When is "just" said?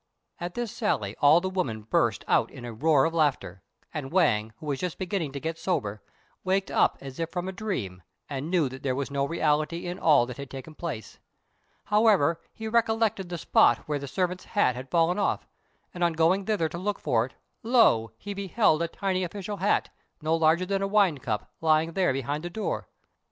4.79-4.97